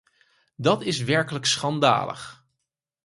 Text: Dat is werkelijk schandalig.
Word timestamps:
Dat 0.55 0.81
is 0.83 0.99
werkelijk 1.01 1.45
schandalig. 1.45 2.45